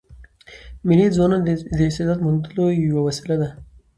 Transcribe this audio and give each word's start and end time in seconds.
مېلې 0.87 1.05
د 1.09 1.13
ځوانانو 1.15 1.45
د 1.77 1.79
استعداد 1.89 2.19
موندلو 2.25 2.65
یوه 2.89 3.01
وسیله 3.07 3.35
ده. 3.41 3.49